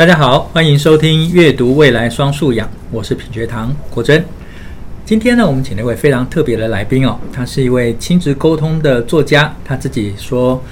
[0.00, 4.24] 大家好，欢迎收听阅读未来双素养，我是品学堂国珍。
[5.04, 10.64] 今天呢，我们请了一位非常特别的来宾哦，他是一位亲子沟通的作家，他自己说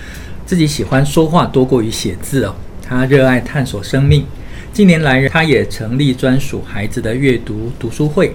[0.47, 4.25] 自己喜欢说话多过于写字哦，他热爱探索生命。
[4.73, 8.35] 近年来，他也成立专属孩子的阅读读书会，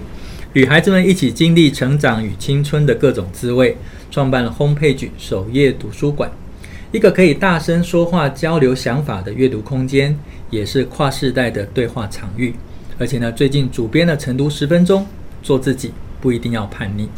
[0.52, 3.76] 与孩子们一起经历成长与青春的各种滋味，
[4.12, 6.30] 创办了 Homepage 首页读书馆。
[6.94, 10.16] 一个可以大声说话、交流想法的阅读空间，
[10.48, 12.54] 也是跨世代的对话场域。
[13.00, 15.04] 而且呢，最近主编的晨读十分钟，
[15.42, 15.90] 做自己
[16.20, 17.08] 不一定要叛逆。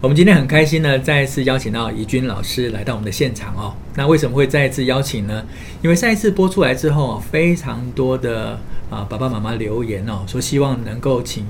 [0.00, 3.74] 我们今天很开心呢，再一次邀请到怡君老师来到我们的现场哦。
[3.96, 5.44] 那为什么会再一次邀请呢？
[5.82, 8.56] 因为上一次播出来之后，非常多的
[8.88, 11.44] 啊爸爸妈妈留言哦，说希望能够请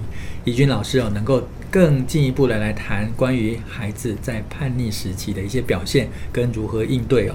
[0.48, 1.42] 怡君老师哦，能够。
[1.70, 7.34] 更进一步的来谈关于孩子在叛逆时期的一些表现跟如何应对哦，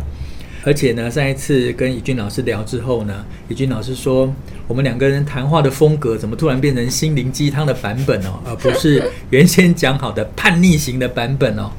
[0.65, 4.33] 而且呢，上一次跟怡君老师聊之后呢，怡君老师说，
[4.67, 11.69] 我们两个人谈话的风格怎么突然变成心灵鸡汤的版本哦，而不是原先讲好的叛逆型的版本哦，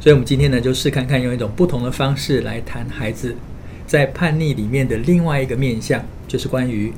[0.00, 3.36] 所以我们今天呢就试看看用一种不同的方式来谈孩子
[3.86, 6.92] 在叛逆里面的另外一个面向，就是关于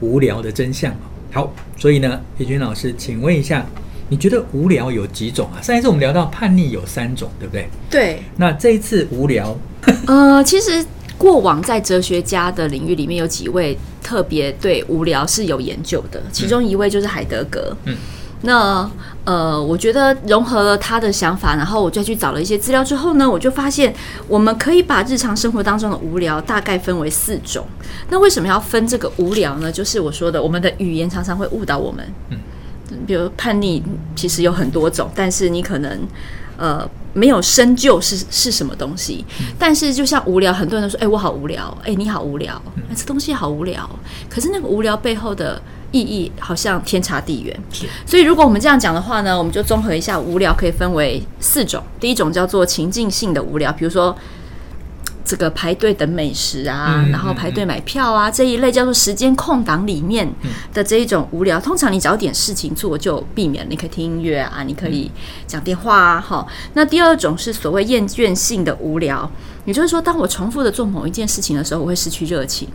[0.00, 0.92] 无聊的真相。
[1.32, 3.66] 好，所以呢，叶军老师，请问一下。
[4.12, 5.62] 你觉得无聊有几种啊？
[5.62, 7.68] 上一次我们聊到叛逆有三种，对不对？
[7.88, 8.20] 对。
[8.38, 9.56] 那这一次无聊，
[10.08, 10.84] 呃，其实
[11.16, 17.72] 过往在哲学家的领域里面有几位特别对无聊是有研究的，其中一位就是海德格。
[17.84, 17.96] 嗯。
[18.42, 18.90] 那
[19.24, 23.94] 呃，我觉得融合了他的想法，然后我再去找了一些资料之后呢，我就发现
[24.26, 27.66] 我们可以把日常生活当中的无聊大概分为四种。
[28.08, 29.70] 那为什么要分这个无聊呢？
[29.70, 32.04] 就是我说的，我们的语言常常会误导我们。
[32.30, 32.38] 嗯。
[33.06, 33.80] 比如叛逆，
[34.16, 36.00] 其实有很多种，但是你可能
[36.56, 39.24] 呃没有深究是是什么东西。
[39.58, 41.76] 但是就像无聊，很多人都说：“哎、欸，我好无聊。
[41.84, 42.60] 欸”“哎，你好无聊。
[42.96, 43.88] ”“这东西好无聊。”
[44.28, 45.60] 可是那个无聊背后的
[45.92, 47.60] 意义好像天差地远。
[48.06, 51.82] 所以如果我们这样讲的话呢，我们就综合一下，无聊可以分为四种。
[51.98, 54.16] 第一种叫做情境性的无聊，比如说。
[55.24, 60.28] 这个排队等美食啊，然后排队买票啊，这一类叫做时间空档里面
[60.72, 61.60] 的这一种无聊。
[61.60, 65.10] 通常你找点事情做就避免，你可以听音乐啊，你可以
[65.46, 66.46] 讲电话啊，哈。
[66.74, 69.30] 那第二种是所谓厌倦性的无聊，
[69.64, 72.66] 也就是说，当我重复的做某一件事情的时候，我会失去热情，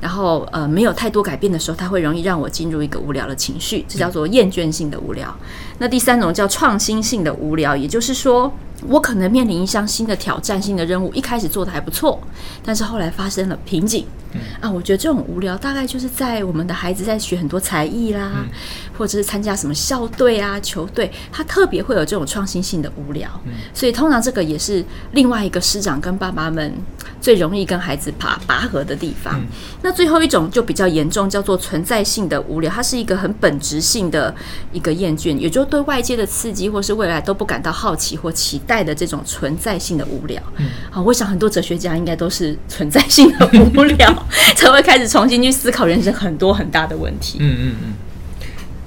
[0.00, 5.36] 然后呃没有太多改变的时候，它会容易让我进入一个无聊的情绪，这叫做厌倦性的无聊。
[5.78, 8.52] 那第三种叫创新性的无聊，也就是说。
[8.88, 12.20] 我可能面临一项新的挑战、新的任务，一开始做的还不错，
[12.64, 14.06] 但是后来发生了瓶颈。
[14.34, 18.48] 嗯、啊，我觉得这种无聊大概就是在我们的孩子在学很多才艺啦，嗯、
[18.96, 23.28] 或者是参加什么校队啊、球队，他特别会有这种创新性的无聊。
[23.44, 24.82] 嗯、所以通常这个也是
[25.12, 26.72] 另外一个师长跟爸爸们
[27.20, 29.38] 最容易跟孩子拔拔河的地方。
[29.38, 29.46] 嗯、
[29.82, 34.34] 那最后一种就比较严重，叫做存在性的无聊，它是一个很本质性的
[34.72, 38.71] 一个厌倦，也就是对外界的刺激或是未来都不感到好奇或期待。
[38.72, 43.46] 带的这种存在性的无聊，嗯，好，我想很多哲学家应该都是存在性的
[43.76, 44.10] 无聊，
[44.56, 47.36] 才会开始重新去思考人生很多很大的问题。
[47.38, 47.94] 嗯嗯嗯。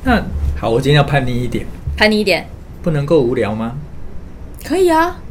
[0.03, 0.23] 那
[0.59, 2.47] 好，我今天要叛逆一点，叛逆一点，
[2.81, 3.78] 不能够无聊吗？
[4.63, 5.22] 可以啊，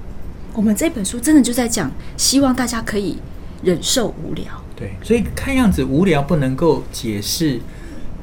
[0.53, 3.19] 我们这本书真的就在讲，希望大家可以
[3.65, 4.45] 忍受无聊。
[4.77, 7.59] 对，所以看样子无聊不能够解释。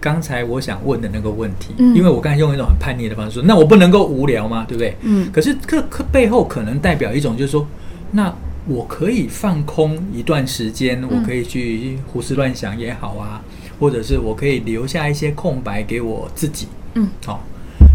[0.02, 4.66] 刚才我想问的那个问题，嗯、因为我刚才用一种很叛逆的方式说，那我不能够无聊吗？
[4.68, 4.98] 对不对？
[5.02, 5.32] 嗯。
[5.32, 7.68] 可是这可背后可能代表一种，就是说，
[8.12, 8.34] 那
[8.66, 13.40] 我可以放空一段时间，嗯、我可以去胡思乱想也好啊，
[13.80, 16.68] 或者是我可以留下一些空白给我自己。
[16.96, 17.08] 嗯。
[17.24, 17.40] 好、哦，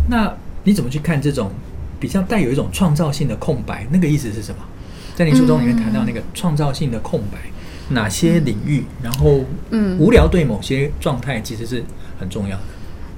[0.09, 1.51] 那你怎么去看这种
[1.99, 3.85] 比较带有一种创造性的空白？
[3.91, 4.59] 那个意思是什么？
[5.17, 7.39] 在你书中里面谈到那个创造性的空白。
[7.43, 7.53] 嗯
[7.91, 8.85] 哪些领域？
[9.03, 11.85] 然后，嗯，无聊对某些状态其实是
[12.19, 12.63] 很重要的。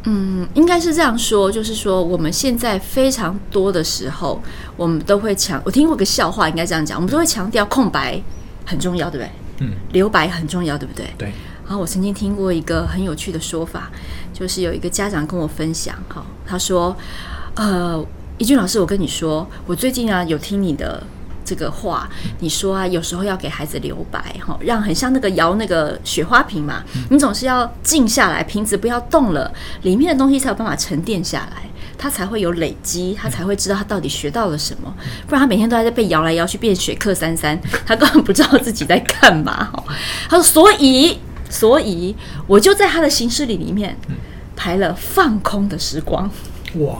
[0.05, 4.41] 嗯，应该是这样说，就是说我们现在非常多的时候，
[4.77, 5.61] 我们都会强。
[5.65, 8.21] 我听过个笑话，应该这样讲，我们都会强调空白
[8.65, 9.31] 很重要，对不对？
[9.67, 11.07] 嗯，留白很重要，对不对？
[11.19, 11.33] 对。
[11.67, 13.91] 然后我曾经听过一个很有趣的说法，
[14.33, 16.97] 就是有一个家长跟我分享，哈，他说
[17.57, 18.03] ：“呃，
[18.39, 21.03] 一俊老师，我跟你说，我最近啊有听你的。”
[21.49, 22.07] 这个话，
[22.41, 29.51] 你说啊，有时候要给孩子留白，哈，让很像那个摇那个雪花瓶嘛，你总是要静下来，瓶子不要动了，
[29.81, 31.63] 里面的东西才有办法沉淀下来，
[31.97, 34.95] 他才会有累积，他才会知道他到底学到了什么，
[35.27, 39.83] 不然他每天都还在被摇来摇去，变雪客三三，他根本不知道自己在干嘛，哈。
[40.29, 41.19] 他说，所以，
[41.49, 42.15] 所以
[42.47, 43.97] 我就在他的行事历里面
[44.55, 46.31] 排了放空的时光。
[46.75, 46.99] 哇，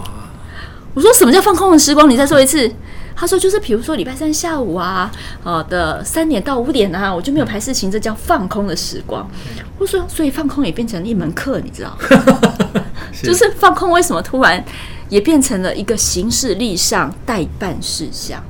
[0.95, 2.09] 我说什么叫放空的时光？
[2.09, 2.73] 你再说一次。
[3.21, 5.11] 他说就是比如说礼拜三下午啊，
[5.43, 9.29] 呃的三点到五点啊，我就没有排事情，这叫放空的时光。
[9.77, 12.83] 我说所以放空也变成一门课，你知道吗？
[13.21, 14.65] 就是放空为什么突然
[15.09, 18.41] 也变成了一个行事历上代办事项？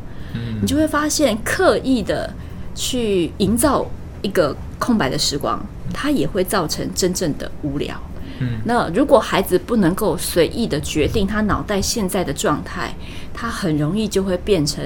[0.60, 2.30] 你就会发现刻意的
[2.74, 3.86] 去营造
[4.20, 5.58] 一个空白的时光，
[5.94, 7.98] 它也会造成真正的无聊。
[8.40, 12.94] 嗯，那如果孩子不能够随意的决定他脑袋现在的状态，
[13.40, 14.84] 他很容易就会变成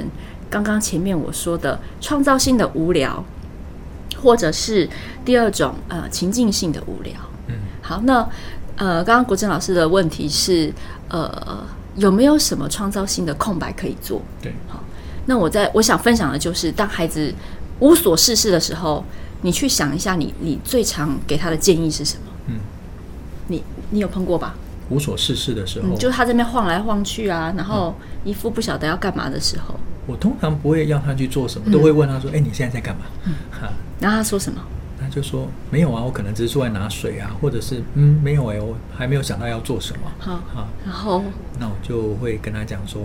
[0.50, 3.24] 刚刚前面我说的创造性的无聊，
[4.20, 4.86] 或者是
[5.24, 7.14] 第二种呃情境性的无聊。
[7.46, 8.28] 嗯，好，那
[8.76, 10.70] 呃刚刚国珍老师的问题是
[11.08, 11.66] 呃
[11.96, 14.20] 有没有什么创造性的空白可以做？
[14.42, 14.84] 对，好，
[15.24, 17.32] 那我在我想分享的就是当孩子
[17.80, 19.02] 无所事事的时候，
[19.40, 22.22] 你去想一下你你最常给他的建议是什么？
[22.48, 22.58] 嗯。
[23.48, 24.54] 你你有碰过吧？
[24.92, 27.94] 无所事事的时候，嗯、就他这边晃来晃去啊，然后
[28.24, 29.74] 一副不晓得要干嘛的时候，
[30.06, 34.60] 我通常不会让他去做什么，都会问他说：“哎、你现在在干嘛？”嗯，哈，然后他说什么？
[35.00, 41.24] 他就说：“没有啊，我可能只是出来拿水啊，或者是嗯，没有哎、欸，我还没有想到要做什么。”好，好，然后
[41.58, 43.00] 那我就会跟他讲说：“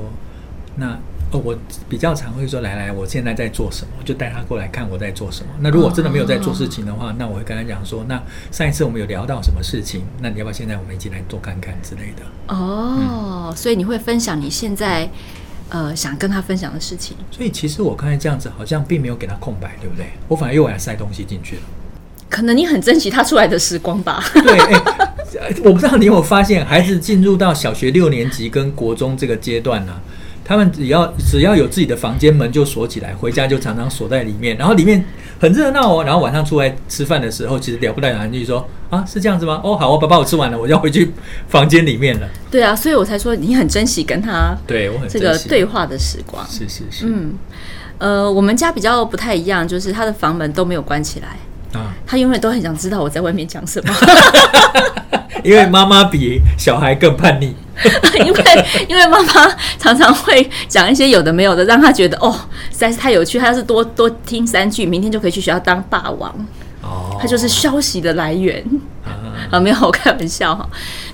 [0.75, 0.97] 那。”
[1.31, 1.57] 哦，我
[1.89, 5.51] 比较常会说，来来，我现在在做什么，就带他过来看我在做什么。
[5.59, 12.23] 那如果真的没有在做事情的话，那我会跟他讲说，那上一次我们有聊到什么事情，那你要不要现在我们一起来做看看之类的？
[12.47, 15.09] 哦，嗯、所以你会分享你现在
[15.67, 17.17] 呃想跟他分享的事情。
[17.29, 20.05] 所以其实我刚才这样子好像并没有给他空白，对不对？
[20.29, 21.61] 我反而又给他塞东西进去了。
[22.29, 24.23] 可能你很珍惜他出来的时光吧？
[24.33, 30.01] 对，欸、 我不知道你有没有发现，孩子进入到小学六年级跟国中这个阶段呢、啊？
[30.47, 35.03] 他们只要只要有自己的房间门就锁起来，回家就常常锁在里面，然后里面
[35.41, 36.03] 很热闹哦。
[36.05, 39.59] 然后晚上出来吃饭的时候，其实聊不得两句说啊，是这样子吗？
[39.61, 41.11] 哦，好，我爸爸我吃完了，我要回去
[41.49, 42.29] 房间里面了。
[42.49, 46.41] 对啊，所以我才说你很珍惜跟他对我很这个对话的时光。
[46.47, 47.33] 是是是，嗯，
[47.97, 51.35] 呃，我们家比较不太一样，就是他的房门都没有关起来
[51.77, 53.93] 啊，他永远都很想知道我在外面讲什么。
[55.43, 57.55] 因为妈妈比小孩更叛逆，
[58.19, 59.47] 因为因为妈妈
[59.77, 62.35] 常常会讲一些有的没有的，让他觉得哦
[62.71, 63.39] 实在是太有趣。
[63.39, 66.33] 他要是多多听三句，明天就可以去学校当霸王。
[66.81, 68.65] 哦，他就是消息的来源
[69.51, 70.67] 啊，没有，我开玩笑哈。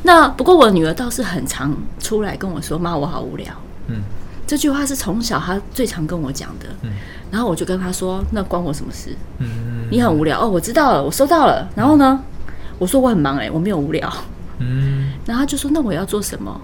[0.03, 3.47] 那不过我女儿倒是很常出来跟我说：“妈，我好无聊。”
[3.87, 4.01] 嗯，
[4.47, 6.65] 这句话是从小她最常跟我讲的。
[6.83, 6.91] 嗯，
[7.33, 9.09] 然后我就跟他说：“那关我什么事？
[9.39, 11.67] 嗯，你很无聊哦，我知道了，我收到了。
[11.75, 12.23] 然后呢？”
[12.77, 14.07] 我说我很忙哎、欸，我没有无聊。
[14.59, 16.61] 嗯，然后他就说那我要做什么？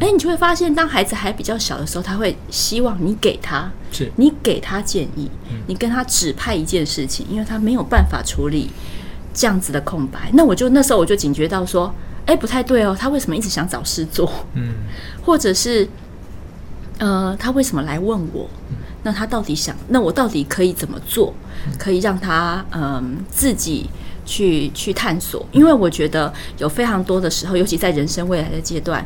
[0.00, 8.70] 哎、嗯，你就会发现，当孩子还比较小的时候，他会希望你给他，是你给他建议，嗯、你跟他指派一件事情，因为他没有办法处理
[9.34, 10.30] 这样子的空白。
[10.34, 11.92] 那我就那时候我就警觉到说，
[12.26, 14.30] 哎，不太对哦，他为什么一直想找事做？
[14.54, 14.74] 嗯，
[15.24, 15.88] 或者是
[16.98, 18.48] 呃，他为什么来问我？
[19.02, 19.76] 那他到底想？
[19.88, 21.34] 那我到底可以怎么做？
[21.78, 23.88] 可以让他嗯、呃、自己。
[24.24, 29.04] 去去探索，因为我觉得有非常多的时候，尤其在人生未来的阶段，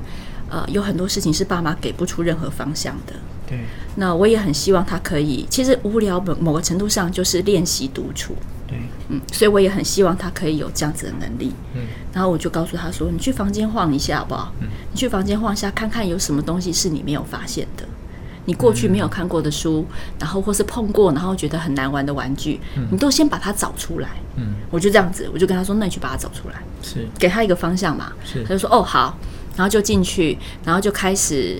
[0.50, 3.14] 呃，有很多事情是爸妈给不出任何方向的。
[3.46, 3.60] 对，
[3.94, 8.37] 那我也很希望他可以，其实无聊某某个程度上就是练习独处。
[8.69, 8.78] 对，
[9.08, 11.50] 嗯，所以我也很希望他可以有这样子的能力。
[11.75, 11.81] 嗯，
[12.12, 14.52] 然后我就告诉他说：“你去房间晃一下好不好？
[14.60, 17.84] 嗯，你去房间晃一下，看看有什么东西是你没有发现的。”
[18.46, 24.08] 你过去没有看过的书，嗯、然后或是碰过，然后觉得很难玩的玩具，嗯、你都先把它找出来。
[24.37, 28.12] 嗯，我就这样子，我就跟他说：“那你去把它找出来。”是，给他一个方向嘛。
[28.25, 29.17] 是，他就说：“哦，好。”
[29.56, 31.58] 然后就进去，然后就开始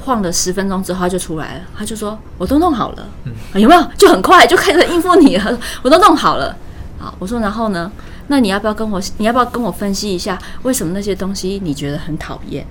[0.00, 1.62] 晃了十分钟之后，他就出来了。
[1.76, 3.08] 他就说：“我都弄好了。
[3.24, 3.82] 嗯”有没有？
[3.96, 5.58] 就很快就开始应付你了。
[5.82, 6.54] 我都弄好了。
[6.98, 7.90] 好，我说：“然后呢？
[8.28, 9.00] 那你要不要跟我？
[9.16, 12.64] 你要不要跟我分析一下，为什么那些东西你觉得很讨厌？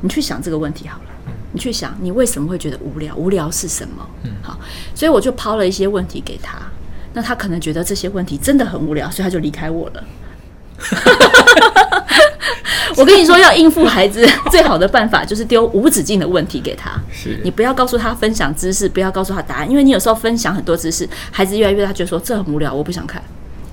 [0.00, 1.04] 你去想这个问题好了。”
[1.52, 3.14] 你去想，你为什么会觉得无聊？
[3.16, 4.06] 无聊是什么？
[4.24, 4.58] 嗯，好，
[4.94, 6.58] 所以我就抛了一些问题给他。
[7.14, 10.04] 那他可能觉得这些问题真的很无聊，所以他就离开我了。
[12.96, 16.90] 我跟你说，要应付孩子最好的办法就是丢无止境的问题给他。
[17.10, 23.22] 是，你不要告诉他分享知识，不要告诉他答案，因为你有时候分享很多知识，孩子越来越他觉得说这很无聊，我不想看。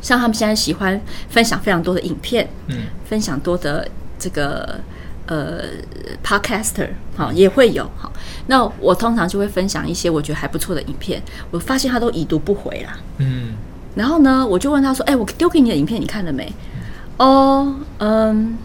[0.02, 1.00] 像他们现在喜欢
[1.30, 3.86] 分享非常多的影片，嗯，分享多的
[4.18, 4.80] 这个。
[5.26, 5.64] 呃
[6.24, 8.12] ，Podcaster 好也会有好，
[8.48, 12.98] 那我通常就会分享一些我觉得还不错的影片，我发现他都已读不回啦。
[13.20, 13.54] 嗯，
[13.96, 16.52] 然后呢，我就问他说：“哎、欸，我丢给你的影片你看了没？”
[17.18, 18.58] 哦，嗯，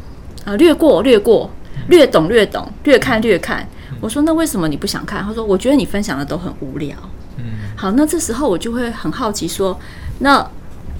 [0.44, 1.50] 啊，略过，略过，
[1.88, 3.68] 略懂，略懂，略看，略看。
[4.00, 6.96] 我说：“那为什么你不想看？”他说：“我觉得你分享的都很无聊。”
[7.38, 7.44] 嗯，
[7.76, 9.78] 好，那这时候我就会很好奇说
[10.18, 10.44] ：“那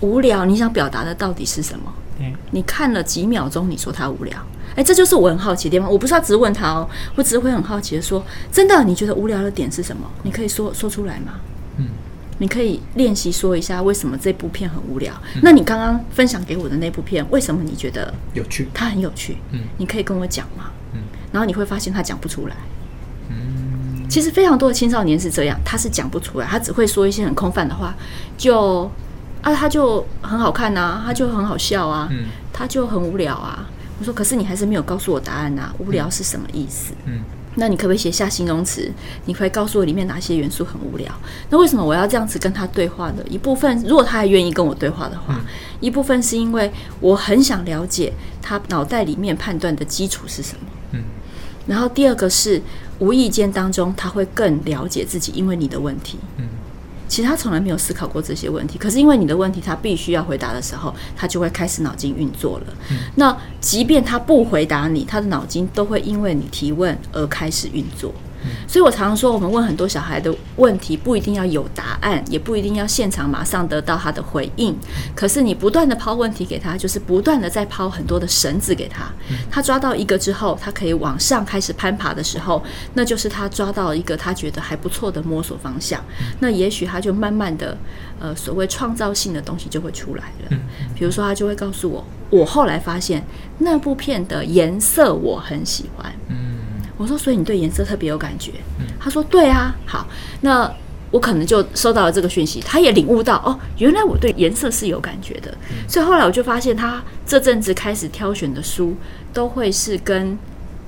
[0.00, 1.92] 无聊，你想表达的到底是什么？
[2.20, 4.36] 嗯，你看了几秒钟，你说他无聊，
[4.78, 5.90] 哎，这就是我很好奇的地方。
[5.90, 10.08] 我不是要直问他哦，我只是会很好奇的说，真的，你觉得无聊的点是什么？
[10.22, 11.32] 你可以说说出来吗？
[11.78, 11.86] 嗯，
[12.38, 15.12] 你可以练习说一下为什么这部片很无聊。
[15.34, 18.68] 嗯，那你刚刚分享给我的那部片，为什么你觉得有趣？
[18.72, 19.38] 它很有趣。
[19.50, 20.70] 嗯，你可以跟我讲吗？
[20.94, 21.00] 嗯，
[21.32, 22.54] 然后你会发现他讲不出来。
[23.30, 27.92] 嗯，其实非常多的青少年是这样，他是讲不出来，他只会说一些很空泛的话，
[28.36, 28.88] 就。
[29.40, 33.64] 啊，他就很好看呐、啊，他就很好笑啊，嗯，他就很无聊啊。
[33.98, 36.92] 我说，可是你还是没有告诉我答案呐、啊，无聊是什么意思？
[37.04, 37.20] 嗯，
[37.56, 38.90] 那你可不可以写下形容词？
[39.26, 41.12] 你可以告诉我里面哪些元素很无聊？
[41.50, 43.24] 那为什么我要这样子跟他对话呢？
[43.28, 45.40] 一部分，如果他还愿意跟我对话的话，嗯、
[45.80, 50.60] 一部分是因为我很想了解他脑袋里面判断的基础是什么。
[50.92, 51.02] 嗯，
[51.66, 52.62] 然后第二个是
[53.00, 56.18] 无意间当中他会更了解自己，因为你的问题。
[56.36, 56.46] 嗯。
[57.08, 62.66] 其实他从来没有思考过这些问题，可是因为你的问题，他必须要回答的时候，他就会开始脑筋运作了。
[62.90, 62.98] 嗯。
[63.16, 68.12] 那即便他不回答你，他的脑筋都会因为你提问而开始运作。
[68.66, 74.76] 所以我常常说，我们问很多小孩的问题，不一定要有答案，也不一定要现场马上得到他的回应。
[75.14, 79.10] 可是你不断的抛问题给他，就是不断的在抛很多的绳子给他。
[79.50, 82.62] 他抓到一个之后，他可以往上开始攀爬的时候，
[82.94, 86.02] 那就是他抓到一个他觉得还不错的摸索方向。
[86.40, 87.76] 那也许他就慢慢的，
[88.20, 90.58] 呃，所谓创造性的东西就会出来了。
[90.94, 93.24] 比如说，他就会告诉我，我后来发现
[93.58, 96.12] 那部片的颜色我很喜欢。
[96.98, 98.52] 我说，所以你对颜色特别有感觉？
[99.00, 99.74] 他说，对啊。
[99.86, 100.06] 好，
[100.42, 100.70] 那
[101.10, 105.56] 我可能就收到了这个讯息，他也领悟到哦，原来我对颜色是有感觉的。
[105.88, 108.94] 所以后来我就发现，他这阵子开始挑选的书，
[109.32, 110.36] 都会是跟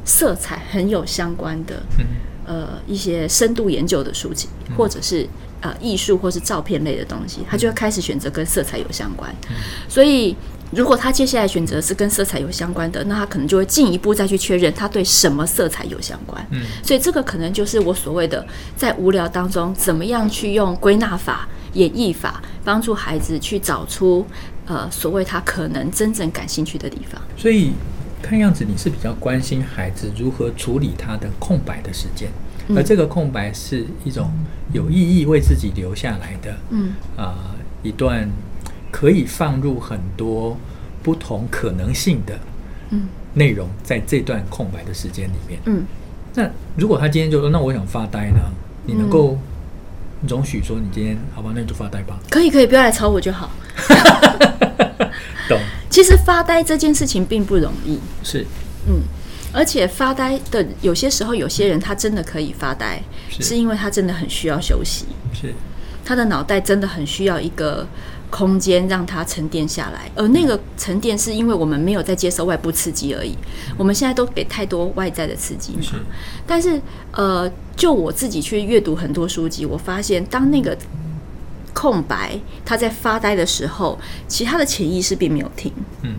[0.04, 1.82] 色彩很有相关的，
[2.44, 5.26] 呃，一些深度研究的书籍，或者是
[5.60, 9.34] 呃艺术或是照片类的东西，他就会开始选择跟色彩有相关。
[9.88, 10.36] 所以。
[10.72, 16.46] 如果他接下来选择是跟色彩有相关的，那他可能就会进一步再去确认他对什么色彩有相关。
[16.50, 18.46] 嗯，所以这个可能就是我所谓的
[18.76, 24.24] 在无聊当中，怎么样去用归纳法、演绎法，帮助孩子去找出
[24.66, 27.20] 呃所谓他可能真正感兴趣的地方。
[27.36, 27.72] 所以
[28.22, 32.30] 看样子你是比较关心孩子如何处理他的空白的时间，
[32.76, 34.30] 而这个空白是一种
[34.72, 36.56] 有意义为自己留下来的。
[36.70, 38.30] 嗯啊，一段。
[38.90, 40.56] 可以放入很多
[41.02, 42.38] 不同可能性的
[43.35, 45.61] 内容，在这段空白的时间里面。
[45.66, 45.85] 嗯，
[46.35, 48.40] 那如果他今天就说，那我想发呆呢？
[48.85, 49.38] 你能够
[50.28, 51.52] 容许说，你今天好吧？
[51.54, 52.18] 那你就发呆吧。
[52.28, 53.50] 可以，可以，不要来吵我就好。
[55.49, 55.61] 懂。
[55.88, 58.00] 其实发呆这件事情并不容易。
[58.25, 58.44] 是。
[58.88, 59.02] 嗯，
[59.52, 65.06] 而且发呆的有些时候，有些人他真的可以发呆，是因为他真的很需要休息。
[65.32, 65.54] 是。
[66.04, 67.87] 他的脑袋真的很需要一个。
[68.30, 73.37] 空间让它沉淀下来，而那个沉淀是因为我们没有在接受外部刺激而已。
[73.76, 76.00] 我们现在都给太多外在的刺激嘛。
[76.46, 76.80] 但是，
[77.12, 80.76] 呃，就我自己去阅读很多书籍，我发现当那个
[81.75, 85.72] 空白他在发呆的时候，其他的潜意识并没有停。
[86.02, 86.14] 嗯。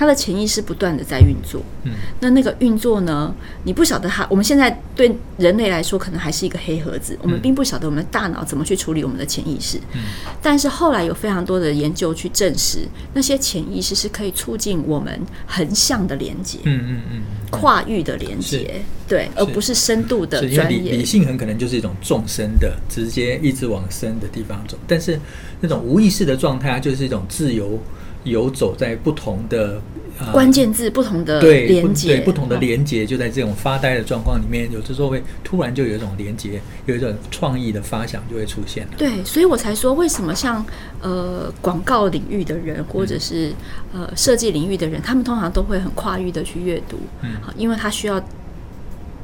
[0.00, 3.34] 他的潜意识不断的在运作，嗯，那那个运作呢？
[3.64, 9.76] 你不晓得他，我们现在对人类来说可能还是一个黑盒子，我们并不晓得我们的大脑怎么去处理我们的潜意识。
[9.92, 10.00] 嗯，
[10.40, 20.92] 但是后来有非常多的研究去证实，那些潜意识是可以促进我们横向的连接，嗯嗯嗯，跨域的连接，对，而不是深度的专业。
[20.92, 25.20] 理性很可能就是一种纵深的，直接一直往深的地方走，但是
[25.60, 27.78] 那种无意识的状态，就是一种自由。
[28.24, 29.80] 游走在不同的、
[30.18, 38.92] 呃、关键字，不同的对连接，对不同的连接，就在这种发呆的状况里面，有的时候会突然就有一种连接，有一种创意的发想就会出现了。
[38.98, 40.64] 对，所以我才说，为什么像
[41.00, 43.52] 呃广告领域的人，或者是
[43.92, 48.22] 呃设计领域的人，他们通常都会很跨域的去阅读，嗯，因为他需要。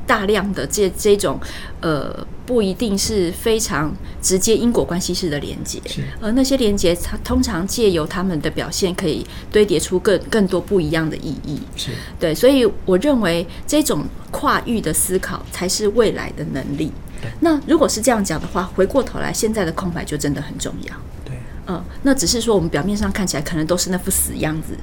[0.06, 1.38] 大量的这这种，
[1.80, 5.80] 呃，不一定是非常直接因果关系式的连接，
[6.20, 11.60] 而那些连接，它通常借由他们的表现，可以堆叠出更更多不一样的意义。
[11.76, 16.92] 是对，所以我认为这种跨域的思考才是未来的能力。
[17.40, 20.94] 那如果是这样讲的话，回过头来，现在的空白就真的很重要。
[21.24, 21.34] 对，
[21.66, 24.76] 嗯、呃，那只是说我们表面上看起来可能都是那副死样子。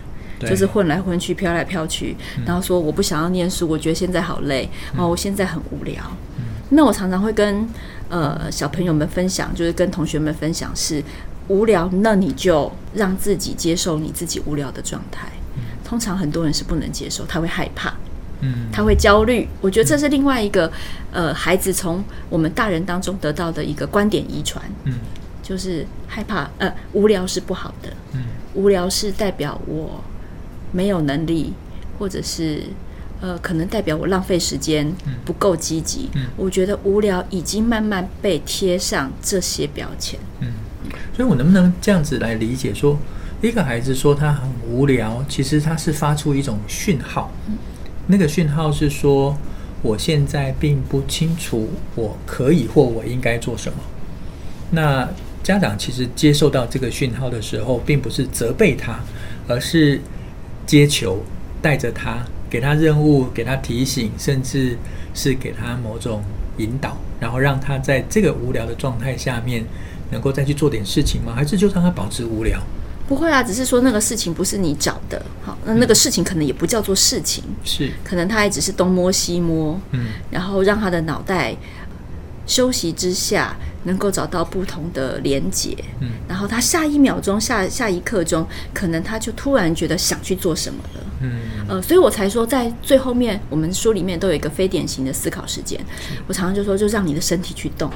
[0.50, 6.04] 就是混来混去，飘来飘去，然后说我不想要念书，我觉得现在好累，哦，我现在很无聊。
[6.70, 7.68] 那我常常会跟
[8.10, 11.04] 呃小朋友们分享，就是跟同学们分享是
[11.48, 15.28] 无聊，那你就让自己接受你自己无聊的状态。
[15.84, 17.94] 通常很多人是不能接受，他会害怕，
[18.40, 19.48] 嗯，他会焦虑。
[19.62, 20.72] 我觉得这是另外一个
[21.12, 24.94] 呃孩子从我们大人当中得到的一个观点遗传，嗯，
[25.44, 28.22] 就是害怕，呃，无聊是不好的，嗯，
[28.56, 30.04] 无聊是代表我
[30.74, 31.54] 没有能力，
[31.98, 32.64] 或者是
[33.22, 36.10] 呃，可能代表我浪费时间，不够积极。
[36.16, 40.20] 嗯，我觉得无聊已经慢慢被贴上这些标签。
[40.42, 40.50] 嗯，
[41.16, 43.00] 所以我能不能这样子来理解说，
[43.42, 47.56] 一个孩子说他很无聊，其实他是发出一种讯号，嗯，
[48.08, 49.38] 那个讯号是说，
[49.82, 53.78] 我现在并不清楚我可以或我应该做什么。
[54.72, 55.08] 那
[55.44, 59.00] 家长其实接受到这个讯号的时候，并不是责备他，
[59.48, 60.02] 而是
[60.66, 61.24] 接球，
[61.62, 64.78] 带着他，给他任务，给他提醒，甚至
[65.14, 66.24] 是给他某种
[66.58, 69.66] 引导，然后让他在这个无聊的状态下面，
[70.12, 71.34] 能够再去做点事情吗？
[71.36, 72.60] 还是就让他保持无聊？
[73.08, 81.56] 不会啊，只是说那个事情不是你找的，好，那那个事情可能也不叫做事情，是，可能他也只是东摸西摸，嗯，然后让他的脑袋
[82.46, 83.56] 休息之下。
[83.84, 91.32] 能够找到不同的连结，嗯，然后他下一秒钟、下下一刻钟，可能他就突然觉得想去做什么了，嗯，
[91.68, 95.80] 呃，所以我才说，在最后面，我们书里面都有一个非典型的思考时间。
[96.28, 97.92] 我常常就说，就让你的身体去动，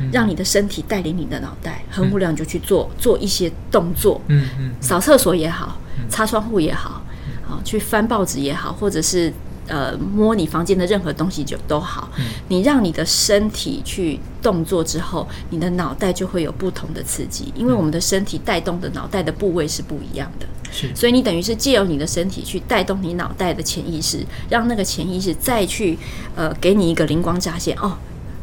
[0.00, 5.78] 嗯、让你的身体带领你的脑袋，很无聊你就去做做一些动作，嗯嗯，扫厕所也好，
[6.08, 7.02] 擦窗户也好，
[7.48, 9.32] 啊去翻报纸也好，或者是。
[9.70, 12.10] 呃，摸你房间的任何东西就都好。
[12.18, 20.46] 嗯，你让你的身体去动作之后，你的脑袋就会有不同的刺激，因为我们的身体带动的脑袋的部位是不一样的。
[20.72, 25.96] 是，所以你等于是借由你的身体去带动你脑袋的潜意识，让那个潜意识再去
[26.34, 27.76] 呃给你一个灵光乍现。
[27.78, 27.96] 哦，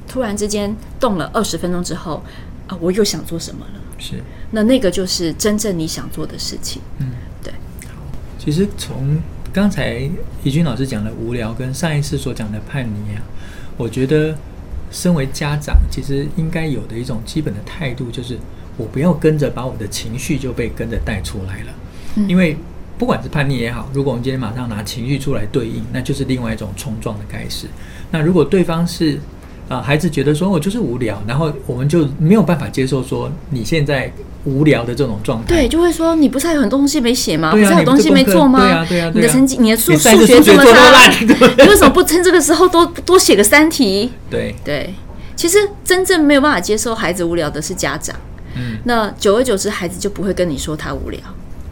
[0.08, 2.24] 突然之间动了二十分钟之后，
[2.68, 3.82] 啊、呃，我又想做什么了？
[4.00, 6.82] 是，那那个就是真正你想做的事情。
[7.00, 7.08] 嗯，
[7.44, 7.52] 对。
[7.86, 8.02] 好，
[8.40, 9.20] 其实从。
[9.58, 10.08] 刚才
[10.44, 13.24] 怡君老师讲的无聊，跟上一次所讲的叛逆啊，
[13.76, 14.38] 我觉得
[14.92, 18.38] 身为家长，其实应该有的一种基本的态度，就是
[18.78, 21.74] 我不要跟着把我的情绪就被跟着带出来了。
[22.28, 22.56] 因为
[23.00, 27.66] 不管是叛逆也好，如果我们今天马上拿情绪出来对应，那就是另外一种冲撞的开始。
[28.12, 29.20] 那如果对方是
[29.70, 34.12] 啊，孩子觉得说我就是无聊，然后我们就没有办法接受说你现在。
[34.46, 37.52] 无聊的这种状态，对，就会说你不是还有很多东西没写吗？
[37.52, 38.60] 不是还有东西没做吗？
[38.62, 44.10] 对啊，对啊，你的成绩，你的数数学这么差， 你为什么 不趁这个时候多多写个三题？
[44.30, 44.94] 对对，
[45.36, 48.16] 其实真正没有办法接受孩子无聊的是家长。
[48.56, 51.20] 嗯，那久而久之，孩子就不会跟你说他无聊。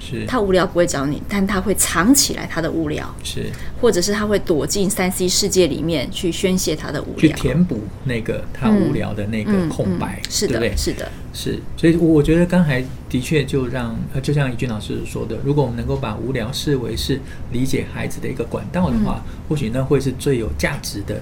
[0.07, 0.25] 是。
[0.27, 3.47] 他无聊不会找你，但他会藏起来他的无聊，是，
[3.81, 10.77] 或者是他会躲进三 C 世界里面去宣泄他的无聊，去填补那个他无聊的那个空白，嗯嗯嗯、是的，对对？
[10.77, 11.59] 是的，是。
[11.75, 17.19] 所以我觉得刚才的确就让，就像怡君老师说的，如果我们能够把无聊视为是
[17.51, 21.19] 理解孩子的一个管道的话，嗯、或许那会是最有价值的。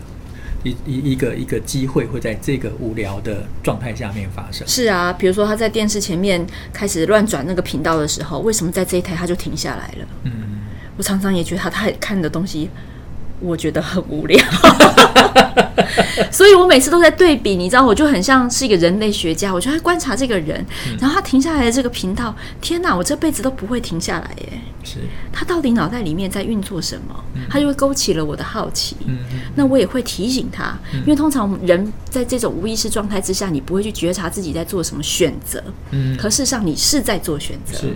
[0.63, 4.67] 一一一个一个机会会在这个无聊的状态下面发生。
[4.67, 10.08] 是啊，比如说他在电视前面开始乱转那个频道的时候，为什么在这一台他就停下来了？
[10.23, 10.32] 嗯，
[10.97, 12.69] 我常常也觉得他他看的东西。
[13.39, 14.39] 我觉得很无聊，
[16.32, 20.65] 所以我每次都在对比，你知道，我就很像是一个人类学家，我就在观察这个人，
[20.97, 24.62] 然后他停下来的这个频道，天哪，我这辈子都不会停下来耶！
[24.83, 24.99] 是，
[25.31, 27.23] 他到底脑袋里面在运作什么？
[27.49, 28.95] 他就会勾起了我的好奇。
[29.05, 29.17] 嗯，
[29.55, 35.63] 那我也会提醒他，因为通常人在这种无意识状态之下，你不会去觉察自己在做什么选择。
[35.91, 37.77] 嗯，可事实上你是在做选择。
[37.77, 37.95] 是，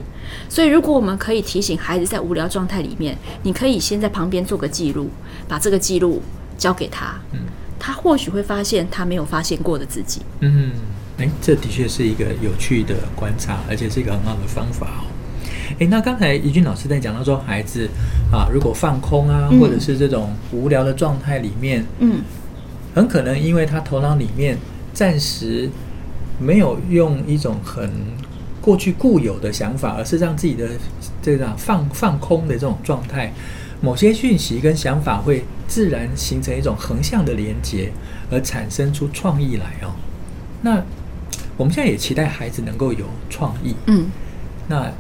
[0.50, 5.10] 所以如果我们可以提醒孩子在无聊状态里面，你可以先在旁边做个记录。
[5.48, 6.22] 把这个记录
[6.58, 7.40] 交给他，嗯，
[7.80, 10.22] 他或许会发现他没有发现过的自己。
[10.42, 10.72] 嗯，
[11.20, 15.08] 诶，这的确是一个有趣的观察，而且是一个很好的方法哦。
[15.80, 17.90] 诶，那刚才怡君老师在讲到说，孩子
[18.32, 22.22] 啊，如果放空啊，或者是这种无聊的状态里面，嗯，
[22.96, 24.58] 很可能因为他头脑里面
[24.94, 25.70] 暂时
[26.40, 27.92] 没有用一种很
[28.62, 30.70] 过去固有的想法，而是让自己的
[31.22, 33.32] 这个放放空的这种状态。
[33.80, 37.92] 某些讯息跟想法会自然形成一种横向的连接，
[38.32, 39.94] 而产生出创意来哦。
[40.64, 40.82] 那
[41.56, 43.76] 我们现在也期待孩子能够有创意。
[43.86, 44.08] 嗯。
[44.68, 44.92] 那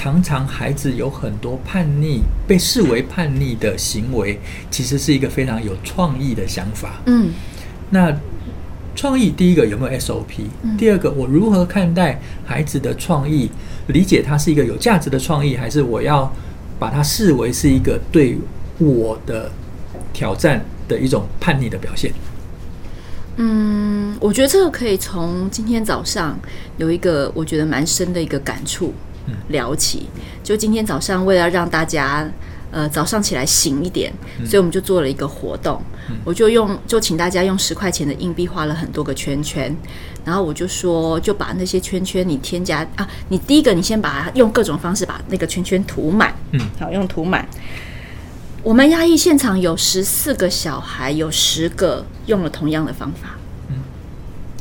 [0.00, 7.02] 常常孩子有很多叛逆，被视为叛逆的行为，其实是一个非常有创意的想法。
[7.04, 7.30] 嗯。
[7.90, 8.10] 那
[8.96, 10.46] 创意第一个有没有 SOP？
[10.78, 13.50] 第二个，我如何看待孩子的创意？
[13.88, 16.32] 理解它是一个有价值的创意，还是我要？
[16.78, 18.38] 把它视为是一个对
[18.78, 19.52] 我的
[20.14, 22.10] 挑战的一种叛逆的表现。
[23.36, 26.38] 嗯，我觉得这个可以从今天早上
[26.78, 28.94] 有一个我觉得蛮深的一个感触
[29.48, 30.08] 聊起。
[30.42, 32.28] 就今天早上，为了让大家
[32.70, 34.12] 呃早上起来醒一点，
[34.44, 39.74] 所以我们就做了一个活动，嗯、我就用就请大家用十块钱的硬币画了很多个圈圈，
[40.24, 47.46] 然后我就说就把那些圈圈你添加啊，你第一个你先把它用各种方式把那个圈圈涂满，嗯，好，用涂满。
[48.62, 53.30] 我们压抑现场有十四个小孩，有十个用了同样的方法。
[53.68, 53.76] 嗯，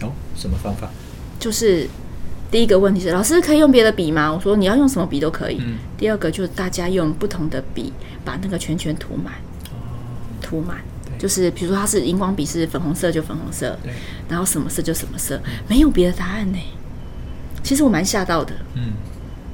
[0.04, 0.89] 哦，什么方法？
[1.38, 1.89] 就是
[2.51, 4.31] 第一个问题是，老师可以用别的笔吗？
[4.33, 5.57] 我说你要用什么笔都可以。
[5.62, 5.77] 嗯。
[5.97, 7.93] 第二个就是大家用不同的笔
[8.25, 9.33] 把那个圈圈涂满。
[9.71, 9.77] 哦。
[10.41, 10.77] 涂满。
[11.19, 13.77] 就是比如说它是荧光笔是粉红色就粉红色。
[14.27, 16.57] 然后什么色就什么色，没有别的答案呢。
[17.62, 18.53] 其实我蛮吓到的。
[18.75, 18.93] 嗯。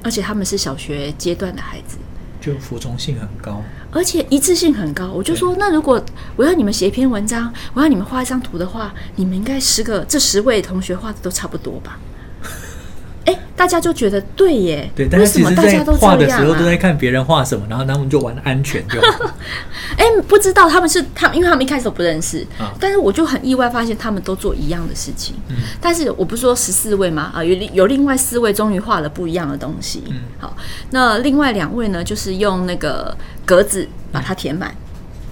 [0.02, 1.98] 而且他们是小学阶段的孩子。
[2.40, 5.10] 就服从性很高，而且一致性很高。
[5.10, 6.00] 我就说，那如果
[6.36, 11.98] 我要你们写一篇文章，我要你们画一张图的话，你们应该十个这十位同学画的都差不多吧？
[13.26, 14.90] 哎，大家就觉得对耶。
[14.94, 19.34] 对，为什么大家都画的时候都在看别人画什么，然后他们就玩安全就好。
[19.98, 22.46] 哎，不知道他们是他们，因为他们一开始都不认识。
[22.58, 25.34] 啊，但是我就很意外发现他们都做一样的事情。
[25.48, 27.32] 嗯，但是我不是说十四位吗？
[27.34, 30.04] 啊，有有另外四位终于画了不一样的东西。
[30.08, 30.56] 嗯，好，
[30.90, 34.72] 那另外两位呢，就是用那个格子把它填满。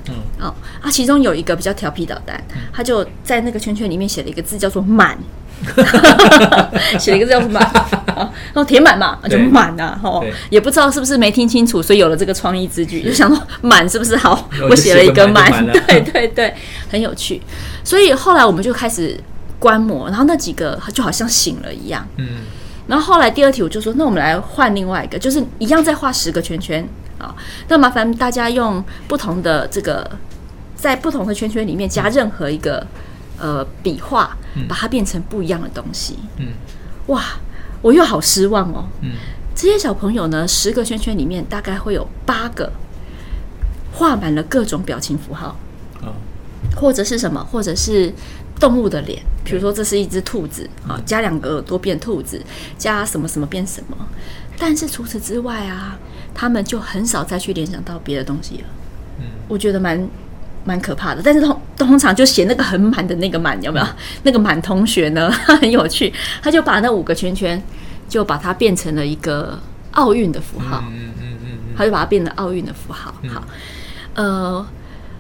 [0.09, 5.17] 嗯，哦，啊，其中有一个比较调皮捣蛋，他就在那个圈圈里面写了一个字，叫做“满”。
[6.99, 7.63] 写了一个字叫“满
[8.07, 14.49] ”，然后填满嘛，就满啊，哈，也不知道是不是没听清楚，所以有了这个创意之举，就想说“满”是不是好？
[14.69, 15.51] 我写了一个“满
[15.87, 16.55] ”，对对对，
[16.91, 17.41] 很有趣。
[17.83, 19.19] 所以后来我们就开始
[19.59, 22.27] 观摩，然后那几个就好像醒了一样，嗯。
[22.87, 26.87] 然后后来第二题我就说，那我们来换另外一个，就是一样再画十个圈圈
[27.19, 27.35] 啊。
[27.69, 30.11] 那麻烦大家用不同的这个，
[30.77, 32.87] 在不同的圈圈里面加任何一个。
[33.39, 34.37] 呃，笔画
[34.69, 36.19] 把它变成不一样的东西。
[36.37, 36.49] 嗯，
[37.09, 37.23] 哇，
[37.83, 38.87] 我又好失望哦。
[39.01, 39.11] 嗯，
[39.55, 42.73] 这些小朋友呢，十个圈圈里面大概会有八个
[43.93, 45.57] 画满了各种表情符号。
[46.03, 46.15] 哦，
[46.77, 47.45] 或者是什么？
[47.45, 48.13] 或者是
[48.61, 49.21] 动物的脸。
[49.45, 52.41] 比如说，这是一只兔子啊，加两个耳朵变兔子，
[52.79, 53.97] 加什么什么变什么。
[54.57, 55.99] 但是除此之外啊，
[56.33, 58.65] 他们就很少再去联想到别的东西了。
[59.19, 60.09] 嗯，我觉得蛮。
[60.65, 63.85] 蛮可怕的，但是通通常就写那个很满的那个满，有没有？
[63.85, 67.63] 嗯、那个满同学呢，他 很有趣，他就把那五个圈圈，
[68.09, 69.59] 就把它变成了一个
[69.93, 70.83] 奥运的符号。
[70.89, 73.15] 嗯嗯嗯，嗯他就把它变成奥运的符号。
[73.23, 73.45] 嗯、好，
[74.15, 74.67] 呃，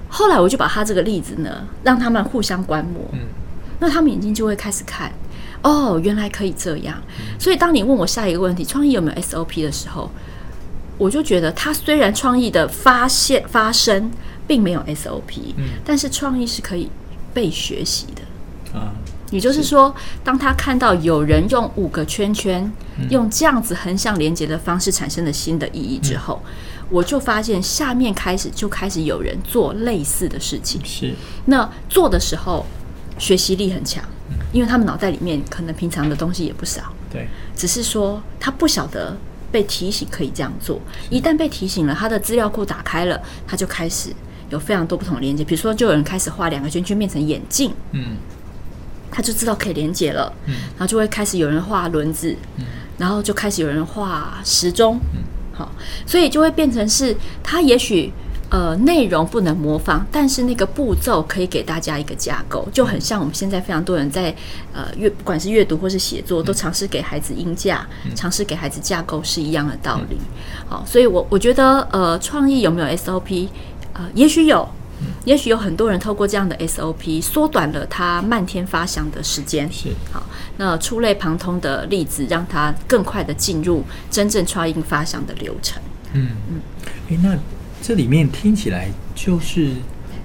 [0.08, 1.50] 后来我就把他这个例子呢，
[1.82, 3.02] 让他们互相观摩。
[3.12, 3.20] 嗯，
[3.78, 5.12] 那他们眼睛就会开始看，
[5.62, 6.96] 哦，原来可以这样。
[7.18, 10.10] 嗯、所以当你问我下一个问题，创意有没有 SOP 的时候，
[10.96, 14.10] 我就觉得他虽然创意的发现发生。
[14.46, 16.90] 并没有 SOP，嗯，但是创意是可以
[17.32, 18.92] 被学习的啊。
[19.30, 22.70] 也就是说，当他看到有人用五个圈圈，
[23.10, 26.40] 用这样子横向连接的方式产生了新的意义之后，
[26.88, 30.80] 我就发现下面开始就开始有人做类似的事情。
[30.84, 31.12] 是，
[31.46, 32.64] 那做的时候
[33.18, 34.04] 学习力很强，
[34.52, 36.82] 因为他们脑袋里面可能平常的东西也不少。
[37.10, 37.26] 对，
[37.56, 39.16] 只是说他不晓得
[39.50, 40.78] 被提醒可以这样做，
[41.10, 44.14] 一旦被提醒了，他的资料库打开了，他就开始。
[44.50, 48.16] 有非常多不同的连接，比如说，就有人开始画两个圈圈变成眼镜，嗯，
[49.10, 52.64] 他就知道可以连接了，嗯，然后就会开始有人画轮子，嗯，
[52.98, 55.72] 然后就开始有人画时钟，嗯，好，
[56.06, 58.12] 所以就会变成是，他也许
[58.50, 64.34] 呃内容不能模仿，但是那个步骤可以给大家一个架构，就很像我们现在非常多人在
[64.72, 70.18] 呃阅不管是阅读或是写作，都尝试给孩子音架，尝试给孩子架构是一样的道理，
[70.68, 73.48] 好，所以我我觉得呃创意有没有 SOP？
[73.94, 74.68] 呃，也许有，
[75.24, 79.70] 也许有很多人透过这样的 SOP 缩短了他漫天发想的时间。
[79.72, 80.22] 是，好，
[80.56, 85.80] 那触类旁通的例子，让他更快的进入真正创意发想的流程。
[86.12, 86.60] 嗯嗯，
[87.08, 87.36] 诶，那
[87.80, 89.70] 这里面听起来就是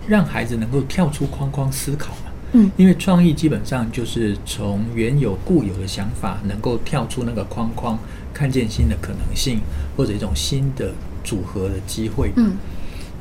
[0.08, 2.32] 让孩子能够跳出框框思考嘛。
[2.54, 8.00] 嗯，因为创意基本上就是从原有固有的想法，能够跳出那个框框，
[8.34, 9.62] 看见新的可能性，
[9.96, 10.92] 或者一种新的
[11.24, 12.32] 组合的机会。
[12.36, 12.58] 嗯。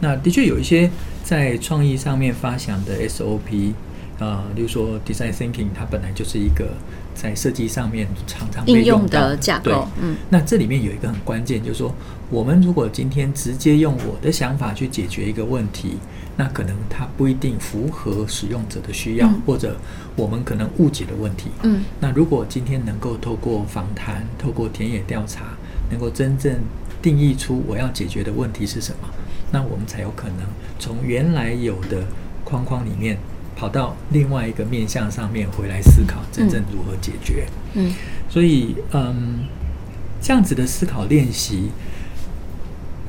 [0.00, 0.90] 那的确有一些
[1.24, 3.72] 在创意上面发想的 SOP，
[4.18, 6.68] 啊、呃，例如说 Design Thinking，它本来就是一个
[7.14, 9.64] 在设计上面常常被用到的，应用的架构。
[9.64, 10.16] 对，嗯。
[10.30, 11.92] 那这里面有一个很关键，就是说，
[12.30, 15.98] 我们如果今天直接用我的想法去解决一个问题，
[16.37, 19.76] 那可能它不一定符合使用者的需要，嗯、或者
[20.14, 21.50] 我们可能误解的问题。
[21.64, 21.82] 嗯。
[21.98, 25.56] 那如果今天能够透过访谈、透过田野调查，
[25.90, 26.54] 能够真正
[27.02, 29.08] 定义出我要解决的问题是什么？
[29.50, 30.46] 那我们才有可能
[30.78, 32.04] 从原来有的
[32.44, 33.18] 框框里面
[33.56, 37.46] 跑到另外一个面向上面回来思考，真正如何解决。
[37.74, 37.92] 嗯，
[38.28, 39.40] 所以嗯，
[40.20, 41.70] 这样子的思考练习，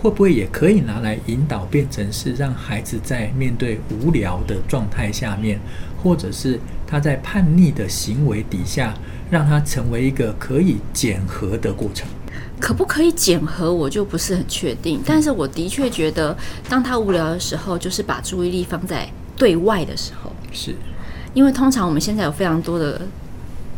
[0.01, 5.59] 会不会也可以拿来引导，变成是让孩子在面对无聊的状态下面，
[6.01, 8.93] 或者是他在叛逆的行为底下，
[9.29, 12.07] 让他成为一个可以检核的过程？
[12.59, 15.01] 可不可以检核，我就不是很确定。
[15.05, 16.35] 但是我的确觉得，
[16.67, 20.31] 当他无聊的时候，就是把注意力放在对外的时候。
[20.51, 20.75] 是，
[21.33, 23.01] 因为通常我们现在有非常多的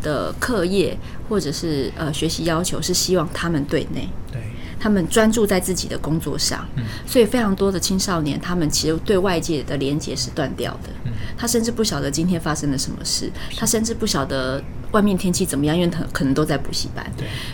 [0.02, 0.96] 的课业
[1.28, 4.08] 或者是呃学习要求，是希望他们对内。
[4.30, 4.40] 对。
[4.82, 6.66] 他们专注在自己的工作上，
[7.06, 10.90] 所以非常多的青少年，他们其实对外界的连接是断掉的。
[11.38, 17.06] 他甚至不晓得今天发生了什么事，他甚至不晓得外面天气怎么样，因为他可能都在补习班。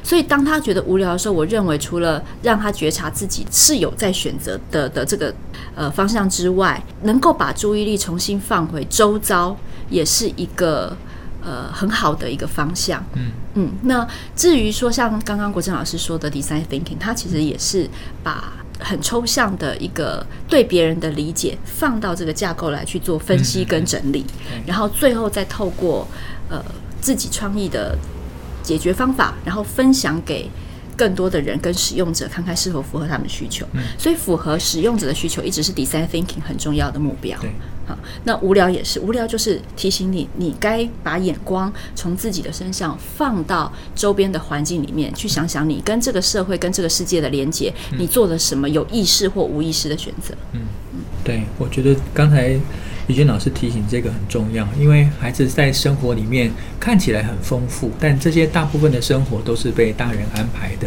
[0.03, 5.35] 所以当他觉得无聊的时候，我认为除了让他觉察自己是有在选择的的这个
[5.75, 9.55] 呃方向之外，能够把注意力重新放回周遭，
[9.91, 10.97] 也是一个。
[11.42, 13.05] 呃，很好的一个方向。
[13.14, 13.31] 嗯。
[13.55, 17.88] 嗯，那至于说像刚刚国珍老师说的 design thinking，它其实也是
[18.22, 26.07] 把很抽象的一个对别人的理解放到这个架构来去做分析跟整理，嗯、然后最后再透过
[26.48, 26.64] 呃
[27.01, 27.98] 自己创意的
[28.62, 30.48] 解决方法，然后分享给
[30.99, 33.65] 更多的人跟使用者，看看是否符合他们需求。
[33.73, 37.39] 嗯、所以符合使用者的需求一直是 design thinking 很重要的目标。
[37.87, 50.35] 好那无聊也是，无聊就是提醒你，你该把眼光从自己的身上放到周边的环境里面去，想想你跟这个社会、跟这个世界的连接，你做了什么有意识或无意识的选择。
[50.53, 50.61] 嗯
[50.93, 52.61] 嗯，对，我觉得刚才
[53.09, 60.87] 怡君老师提醒这个很重要，因为孩子在生活里面看起来很丰富，但这些大部分的生活都是被大人安排的。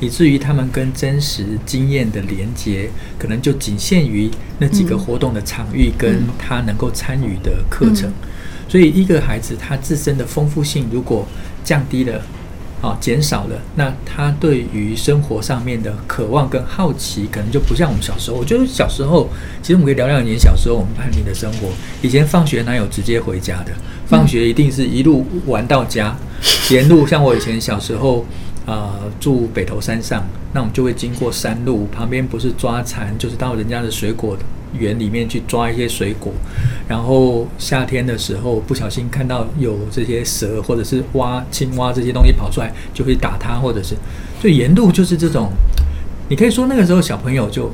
[0.00, 8.10] 以至于他们跟真实经验的连接，可能就仅限于那几个活动的场域，跟他能够参与的课程。
[8.66, 11.26] 所以，一个孩子他自身的丰富性如果
[11.64, 12.22] 降低了，
[12.80, 18.36] 啊，减少了，那他对于生活上面的渴望跟好奇，可能就不像我们小时候。
[18.36, 19.28] 我觉得小时候，
[19.62, 21.68] 其实我们可以聊聊你小时候我们叛逆的生活。
[22.02, 23.72] 以前放学哪有直接回家的？
[24.06, 26.16] 放学一定是一路玩到家，
[26.70, 28.24] 沿路像我以前小时候。
[28.70, 34.36] 呃，住北头山上，那我们就会经过山路，旁边不是抓蚕，就是到人家的水果
[34.76, 36.32] 园里面去抓一些水果。
[36.88, 43.94] 然后夏天的时候，不小心看到有这些蛇或者是蛙、青蛙这些东西跑出来，就会打它，或者是，
[44.40, 45.50] 所以沿路就是这种。
[46.28, 47.70] 你可以说那个时候小朋友就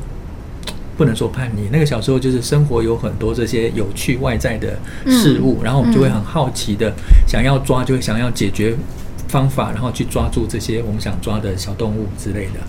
[0.96, 6.92] 不能说叛逆，那个小时候就是生活有很多这些有趣外在的事物，然后我们就会很好奇的
[7.26, 8.76] 想要抓，就会想要解决。
[9.26, 12.60] 方法，然后去抓住这些我们想抓的小动物之类的。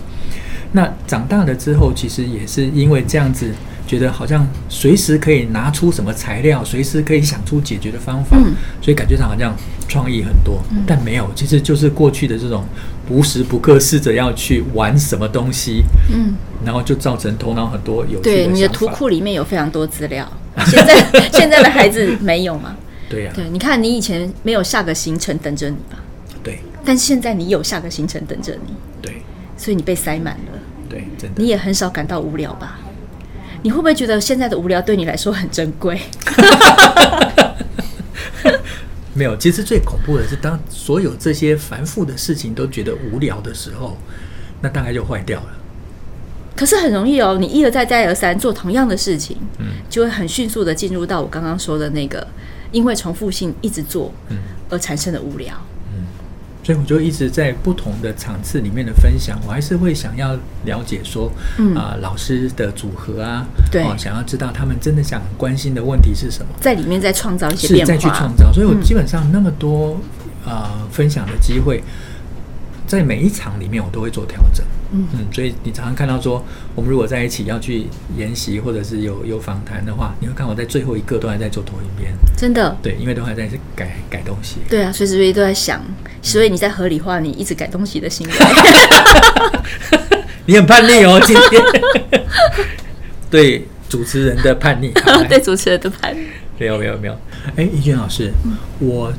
[0.71, 3.53] 那长大了之后，其实也是因为这样子，
[3.85, 9.55] 觉得好像随时可以拿出什么材料，随时可以想出解决的方法，嗯、所以感觉上好像
[9.87, 10.61] 创意很多。
[10.71, 12.65] 嗯、但没有，其实就是过去的这种
[13.09, 16.33] 无时不刻试着要去玩什么东西，嗯，
[16.65, 18.23] 然后就造成头脑很多有趣。
[18.23, 20.27] 对，你的图库里面有非常多资料，
[20.65, 22.75] 现在现在的孩子没有吗？
[23.07, 25.99] 对呀、啊，对，你看你以前没有下个行程等着你吧？
[26.43, 29.21] 对，但现在你有下个行程等着你，对，
[29.55, 32.79] 所以你被塞满了，对，真的，你也很少感到无聊吧？
[33.65, 35.99] 你会不会觉得现在的无聊对你来说很珍贵？
[39.15, 43.97] 没有，其实最恐怖的是，当所有这些繁复的事情都觉得无聊的时候，
[44.61, 45.47] 那大概就坏掉了。
[46.55, 52.27] 可是很容易哦，你一而再再而三做同样的事情，嗯，就会很迅速的进入到我刚刚说的那个，
[52.71, 54.37] 因为重复性一直做，嗯，
[54.69, 55.59] 而产生的无聊。
[56.65, 68.51] 所以我就一直在不同的场次里面的分享，我还是会想要了解说，嗯啊、呃，老师的组合啊，对、哦，想要知道他们真的想关心的问题是什么，在里面再创造一些变化，再去创造。
[68.51, 69.93] 所以我基本上那么多
[70.43, 71.83] 啊、嗯呃、分享的机会。
[72.87, 74.63] 在每一场里面，我都会做调整。
[74.91, 76.43] 嗯嗯，所以你常常看到说，
[76.75, 82.13] 我们如果在一起要去研习，或者是有有访谈的话，你会看我在最后一个都还在做投影片。
[82.37, 82.75] 真的？
[82.81, 84.57] 对，因为都还在改改东西。
[84.69, 85.81] 对啊，随时随地都在想，
[86.21, 88.33] 所以你在合理化你一直改东西的行为。
[90.45, 91.61] 你很叛逆哦，今天。
[93.31, 94.91] 对主持人的叛逆。
[95.27, 96.27] 对主持人的叛逆。
[96.57, 97.19] 没有没有没有。
[97.55, 99.11] 哎，怡君老师，嗯、我。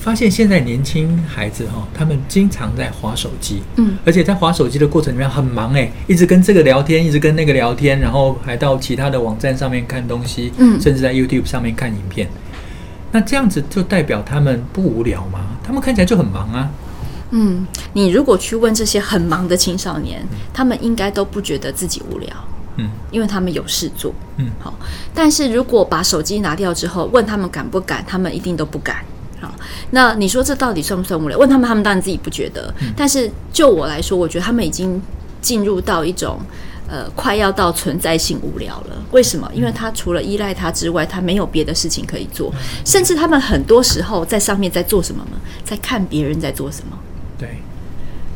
[0.00, 12.26] 发现现在年轻孩子哈，他们经常在划手机，嗯，而且在划手机的过程里面很忙哎，一直跟这个聊天，一直跟那个聊天，然后还到其他的网站上面看东西，嗯，甚至在 YouTube 上面看影片。
[13.12, 15.40] 那这样子就代表他们不无聊吗？
[15.62, 16.70] 他们看起来就很忙啊。
[17.32, 20.22] 嗯，你如果去问这些很忙的青少年，
[20.54, 22.28] 他们应该都不觉得自己无聊，
[22.76, 24.72] 嗯，因为他们有事做，嗯，好。
[25.14, 29.04] 但是如果把手机拿掉之后，问他们敢不敢，他们一定都不敢。
[29.40, 29.54] 好，
[29.90, 31.38] 那你说这到底算不算无聊？
[31.38, 32.72] 问他们，他们当然自己不觉得。
[32.80, 35.00] 嗯、但是就我来说，我觉得他们已经
[35.40, 36.38] 进入到一种
[36.88, 39.02] 呃快要到存在性无聊了。
[39.12, 39.50] 为什么？
[39.54, 42.52] 因为他除了依赖他之外，他没有别的事情可以做，
[42.84, 45.38] 甚至他们很多时候在上面在做什么吗？
[45.64, 46.98] 在看别人在做什么。
[47.38, 47.62] 对。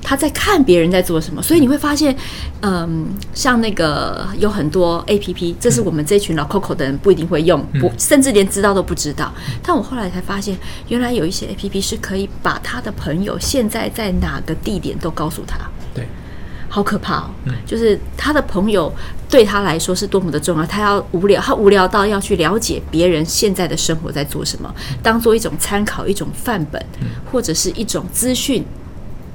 [0.05, 2.15] 他在看别人在做什么，所以你会发现，
[2.61, 9.33] 嗯，像那个有很多 APP，这是我们这群老 Coco 的人不一定会用，不，甚至连知道都不知道。
[9.63, 10.57] 但我后来才发现，
[10.89, 15.59] 原来有一些 APP 是可以把他的朋友现在在哪个地点都告诉他。
[15.95, 16.07] 对，
[16.69, 17.31] 好可怕哦！
[17.65, 18.93] 就是他的朋友
[19.31, 26.85] 对他来说是多么的重要，他要无聊，他无聊到要去了解别人现在的生活在做什么，当做一种参考、一种范本，
[27.33, 28.63] 或者是一种资讯。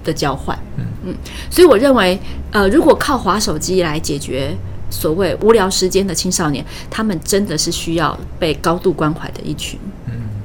[0.03, 0.85] 的交换，嗯。
[1.05, 1.15] 嗯，
[1.49, 2.19] 所以我认为，
[2.51, 4.55] 呃，如果靠滑手机来解决
[4.89, 9.79] 所谓无聊时间的青少年，他们真的是需要被高度关怀的一群。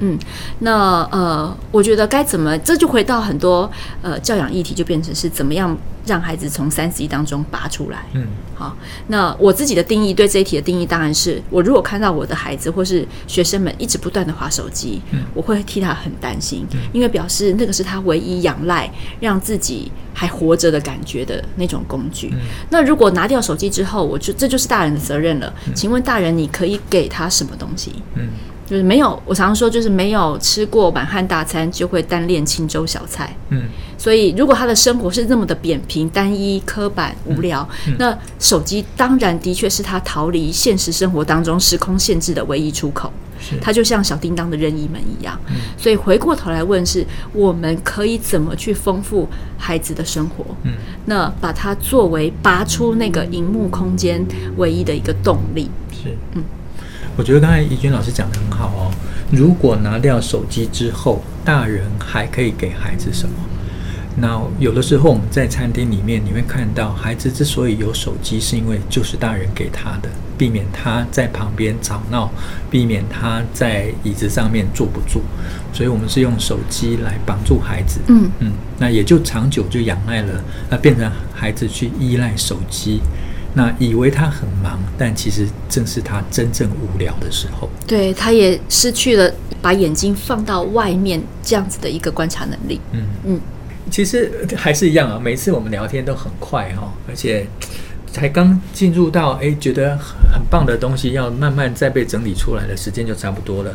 [0.00, 0.18] 嗯，
[0.58, 3.70] 那呃，我觉得该怎么，这就回到很多
[4.02, 8.04] 呃教养议题，就变成是怎么样让孩子从三 C 当中拔出来。
[8.12, 8.76] 嗯，好，
[9.08, 18.90] 那我自己的定义，对这一题的定义，当然是我如果看到我的孩子或是学生们一直不断的划手机，嗯，我会替他很担心，因为表示那个是他唯一仰赖
[19.20, 22.28] 让自己还活着的感觉的那种工具。
[22.32, 22.38] 嗯，
[22.70, 25.52] 那如果拿掉手机之后，我就这就是大人的责任了。
[25.74, 27.92] 请问大人，你可以给他什么东西？
[28.14, 28.28] 嗯。
[28.66, 33.36] 就是没有，我常常说，就是没有吃过满汉大餐，就会单恋青州小菜。
[33.50, 33.64] 嗯，
[33.98, 43.12] 所以如果他的生活是那么的扁平、单一、刻板、无聊，嗯嗯、那手机当然的确是他逃离现实生活当中时空限制的唯一出口。
[43.38, 45.38] 是，他就像小叮当的任意门一样。
[45.48, 50.44] 嗯，所以回过头来问是，我们可以怎么去丰富孩子的生活？
[50.62, 50.72] 嗯，
[51.04, 54.24] 那把它作为拔出那个荧幕空间
[54.56, 55.70] 唯一的一个动力。
[55.92, 56.42] 是，嗯。
[57.16, 58.90] 我觉得刚才怡君老师讲得很好哦。
[59.30, 63.34] 如果拿掉手机之后，大人还可以给孩子什么？
[64.16, 72.30] 那有的时候我们在餐厅里面，你会看到孩子之所以有手机，是因为就是大人给他的，避免他在旁边吵闹，
[72.70, 75.20] 避免他在椅子上面坐不住。
[75.72, 77.98] 所以我们是用手机来帮助孩子。
[78.06, 83.00] 嗯嗯，那也就长久就仰赖了，那变成孩子去依赖手机。
[83.56, 87.68] 那以为他很忙，但其实正是他真正无聊的时候。
[87.86, 92.80] 对，他也失去了把眼睛放到外面这样子的一个观察能力。
[92.90, 93.40] 嗯嗯，
[93.90, 95.20] 其实还是一样啊。
[95.22, 97.46] 每次我们聊天都很快哈，而且
[98.10, 103.72] 才刚进入到哎，觉得很棒的东西，要慢慢再被整理出来的时间就差不多了。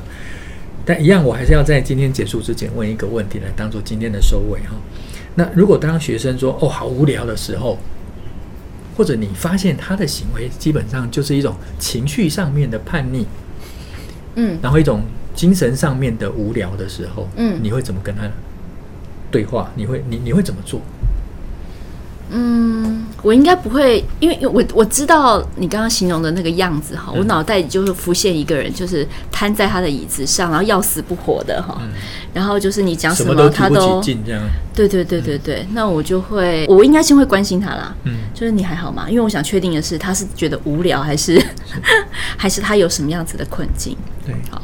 [0.83, 4.75] 但一样，我还是要在今天结束之前问一个问题，来当做今天的收尾哈。
[5.35, 7.77] 那如果当学生说哦，好无聊的时候，
[8.99, 13.25] 或者你发现他的行为基本上就是一种情绪上面的叛逆，
[14.35, 18.23] 嗯，然后一种精神上面的无聊的时候，嗯，你会怎么跟他
[19.31, 19.71] 对话？
[19.75, 20.81] 你会你你会怎么做？
[22.31, 31.81] 嗯，我应该不会，因为我我知道你刚刚形容的那个样子哈，我脑袋里就会浮现一个人，就是瘫在他的椅子上，然后要死不活的哈，
[32.33, 34.01] 然后就是你讲什么他都
[34.73, 39.07] 对对对对对，那我就会，我应该先会关心他啦，嗯，就是你还好吗？
[39.09, 41.41] 因为我想确定的是，他是觉得无聊，还是
[42.37, 43.97] 还是他有什么样子的困境？
[44.25, 44.61] 对，好。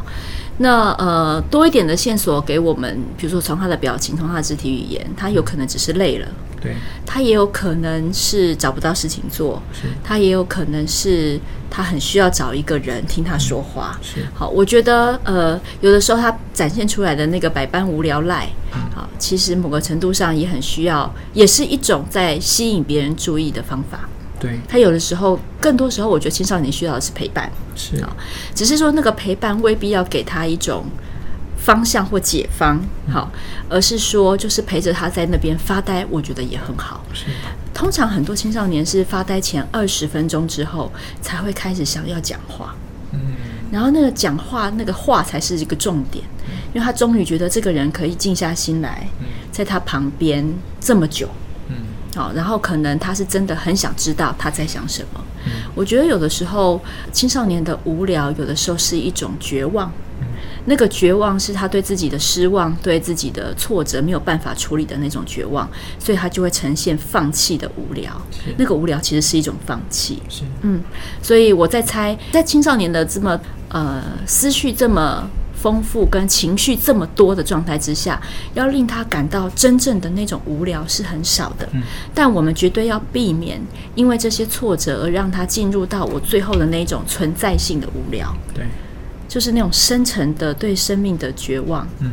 [0.58, 6.28] 那呃，多一点的线索给我们，比如说从他的表情，从他的肢体语言，他有可能只是累了，
[6.66, 6.76] 对，
[7.06, 9.62] 他也有可能是找不到事情做，
[10.04, 14.26] 他也有可能是他很需要找一个人听他说话，是。
[14.34, 18.50] 好，我觉得呃，有的时候他展现出来的那个百般无聊赖，
[18.94, 24.10] 好，其实某个程度上也很需要，也是一种在吸引别人注意的方法。
[24.38, 27.96] 对，他有的时候，更多时候，我觉得青少年需要的是陪伴，是。
[28.04, 28.16] 啊，
[28.54, 30.86] 只是说那个陪伴未必要给他一种
[31.66, 32.80] 方向或解方，
[33.12, 33.32] 好，
[33.68, 37.04] 而是说就是陪着他在那边发呆，我觉得也很好。
[37.12, 37.26] 是，
[37.74, 40.92] 通常很多青少年是发呆前二十分钟之后
[41.24, 42.76] 才会开始想要讲话，
[43.14, 43.20] 嗯，
[43.72, 46.24] 然后那个讲话那个话才是一个重点，
[46.72, 49.10] 因为他终于觉得这个人可以静下心来，
[49.52, 50.48] 在他旁边
[50.80, 51.28] 这么久。
[51.70, 51.78] 嗯
[52.16, 55.20] 好，然后可能他是真的很想知道他在想什么。
[55.48, 56.80] 嗯，我觉得有的时候
[57.12, 59.92] 青少年的无聊，有的时候是一种绝望。
[60.66, 68.12] 嗯，那个绝望是他对自己的失望、对自己的挫折没有办法处理的那种绝望，所以他就会呈现放弃的无聊。
[68.58, 70.22] 那个无聊其实是一种放弃。
[70.30, 70.82] 是，嗯，
[71.22, 75.30] 所以我在猜，在青少年的这么呃思绪这么。
[75.58, 78.22] 丰富跟情绪这么多的状态之下，
[78.54, 81.68] 要令他感到真正的那种无聊是很少的。
[81.72, 81.82] 嗯，
[82.14, 83.60] 但我们绝对要避免
[83.96, 88.32] 因为这些挫折而让他进入到我最后的那种存在性的无聊。
[88.54, 88.64] 对，
[89.36, 91.86] 就是那种深沉的对生命的绝望。
[92.00, 92.12] 嗯，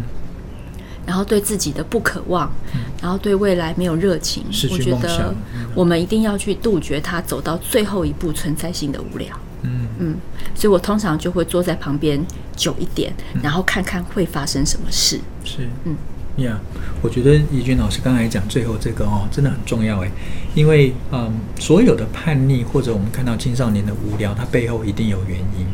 [1.06, 4.42] 然后对自己的不渴望，嗯、然后对未来没有热情，
[4.72, 5.32] 我觉得
[5.72, 9.28] 我们一定要去杜绝它走到最后一步存在性的无聊。
[9.62, 9.86] 嗯。
[10.00, 10.16] 嗯，
[10.52, 12.20] 所以我通常就会坐在旁边
[12.56, 15.20] 久一点，嗯、然后看看会发生什么事。
[15.44, 15.94] 是，嗯。
[16.38, 20.10] 呀，yeah, 我觉得怡君老师刚才讲最后这个哦，真的很重要哎，
[20.56, 25.66] 因为嗯，所有的叛逆或者我们看到青少年的无聊，它背后一定有原因。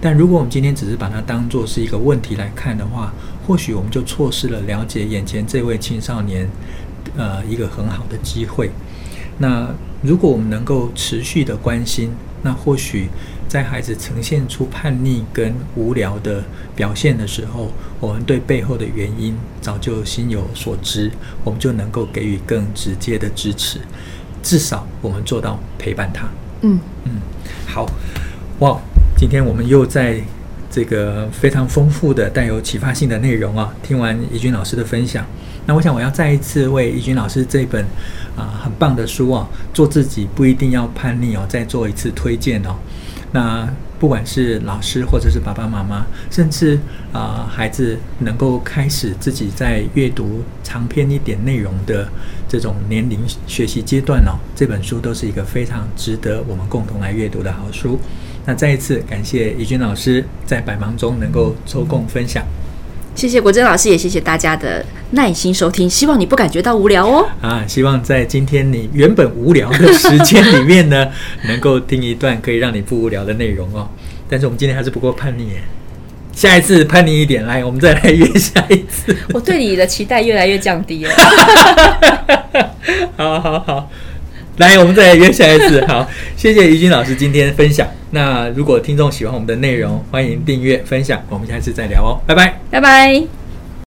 [0.00, 3.12] 但如果我们今天只是把它当作是一个问题来看的话，
[3.46, 6.48] 或许我们就错失了了解眼前这位青少年，
[7.16, 8.70] 呃，一个很好的机会。
[9.38, 9.68] 那
[10.02, 12.10] 如果我们能够持续的关心，
[12.42, 13.08] 那或许
[13.48, 16.44] 在孩子呈现出叛逆跟无聊的
[16.76, 21.10] 表现的时候，我们对背后的原因早就心有所知，
[21.42, 23.80] 我们就能够给予更直接的支持。
[24.42, 26.28] 至少我们做到陪伴他。
[26.60, 27.12] 嗯嗯，
[27.66, 27.86] 好，
[28.60, 28.80] 哇。
[29.18, 30.16] 今天我们又在
[30.70, 35.26] 这个非常丰富的、带有启发性的内容啊，听完怡君老师的分享，
[35.66, 37.84] 那我想我要再一次为怡君老师这本
[38.36, 42.76] 啊很棒的书啊，做自己不一定要叛逆哦，再做一次推荐哦。
[43.32, 46.78] 那不管是老师或者是爸爸妈妈，甚至
[47.12, 52.08] 啊孩子能够开始自己在阅读长篇一点内容的
[52.48, 57.98] 这种年龄学习阶段哦，这本书都是一个非常值得我们共同来阅读的好书。
[58.48, 62.42] 那再一次感谢怡君老师在百忙中能够抽空分享，
[63.14, 65.88] 谢谢国珍老师，也谢谢大家的耐心收听。
[65.88, 67.28] 希望你不感觉到无聊哦。
[67.42, 71.06] 啊，希望在今天你原本无聊的时间里面呢，
[71.46, 73.86] 能够听一段可以让你不无聊的内容哦。
[74.30, 75.62] 但是我们今天还是不够叛逆耶，
[76.32, 79.14] 下一次叛逆一点，来，我们再来约下一次。
[79.34, 81.14] 我对你的期待越来越降低了。
[83.14, 83.90] 好 好好。
[84.58, 85.84] 来，我们再来约下一次。
[85.86, 87.88] 好，谢谢怡君老师今天分享。
[88.10, 91.22] 那如果听众喜欢我们的内容，欢迎订阅分享。
[91.28, 93.47] 我们下次再聊哦，拜拜，拜拜。